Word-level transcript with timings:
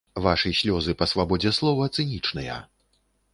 Вашы 0.27 0.51
слёзы 0.59 0.95
па 1.01 1.07
свабодзе 1.11 1.51
слова 1.59 1.91
цынічныя. 1.97 2.57